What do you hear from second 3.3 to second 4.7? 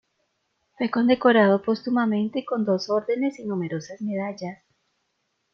y numerosas medallas.